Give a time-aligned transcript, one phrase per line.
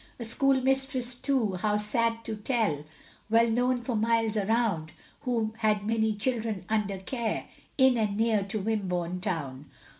[0.19, 2.85] A schoolmistress too, how sad to tell,
[3.29, 4.93] Well known for miles around,
[5.25, 7.45] Who had many children under care,
[7.77, 9.65] In and near to Wimborne town.